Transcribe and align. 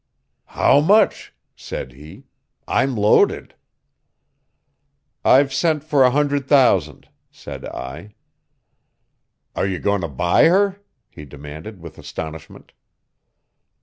"How 0.57 0.79
much?" 0.79 1.31
said 1.55 1.91
he. 1.91 2.23
"I'm 2.67 2.95
loaded." 2.95 3.53
"I've 5.23 5.53
sent 5.53 5.83
for 5.83 6.01
a 6.03 6.09
hundred 6.09 6.47
thousand," 6.47 7.07
said 7.29 7.65
I. 7.65 8.15
"Are 9.55 9.67
you 9.67 9.77
going 9.77 10.01
to 10.01 10.07
buy 10.07 10.45
her?" 10.45 10.79
he 11.11 11.23
demanded 11.25 11.79
with 11.81 11.99
astonishment. 11.99 12.71